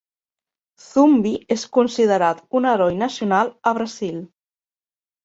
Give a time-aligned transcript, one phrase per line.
[0.85, 4.17] Zumbi és considerat un heroi nacional a Brasil.